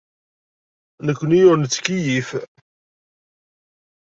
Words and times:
Nekkni 1.05 1.39
ur 1.49 1.57
nettkeyyif. 1.57 2.29